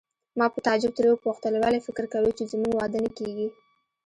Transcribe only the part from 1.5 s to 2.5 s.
ولې فکر کوې چې